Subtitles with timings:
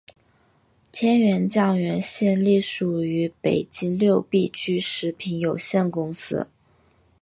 [0.91, 6.49] 天源酱园现隶属于北京六必居食品有限公司。